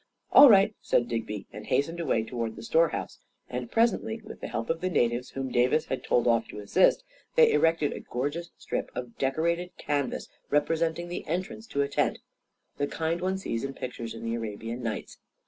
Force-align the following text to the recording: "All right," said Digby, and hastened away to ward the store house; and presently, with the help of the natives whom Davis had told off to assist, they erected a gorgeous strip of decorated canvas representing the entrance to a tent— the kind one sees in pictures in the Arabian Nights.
"All 0.33 0.49
right," 0.49 0.73
said 0.81 1.07
Digby, 1.07 1.45
and 1.53 1.67
hastened 1.67 1.99
away 1.99 2.23
to 2.23 2.35
ward 2.35 2.55
the 2.55 2.63
store 2.63 2.89
house; 2.89 3.19
and 3.47 3.69
presently, 3.69 4.19
with 4.23 4.41
the 4.41 4.47
help 4.47 4.71
of 4.71 4.81
the 4.81 4.89
natives 4.89 5.29
whom 5.29 5.51
Davis 5.51 5.85
had 5.85 6.03
told 6.03 6.25
off 6.27 6.47
to 6.47 6.57
assist, 6.57 7.03
they 7.35 7.51
erected 7.51 7.93
a 7.93 7.99
gorgeous 7.99 8.49
strip 8.57 8.89
of 8.95 9.19
decorated 9.19 9.77
canvas 9.77 10.27
representing 10.49 11.07
the 11.07 11.23
entrance 11.27 11.67
to 11.67 11.83
a 11.83 11.87
tent— 11.87 12.17
the 12.79 12.87
kind 12.87 13.21
one 13.21 13.37
sees 13.37 13.63
in 13.63 13.75
pictures 13.75 14.15
in 14.15 14.23
the 14.23 14.33
Arabian 14.33 14.81
Nights. 14.81 15.19